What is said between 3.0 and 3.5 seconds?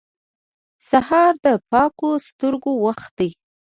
دی.